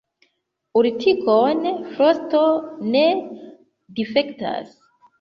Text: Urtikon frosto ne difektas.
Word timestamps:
Urtikon 0.81 1.61
frosto 1.93 2.43
ne 2.97 3.07
difektas. 4.03 4.79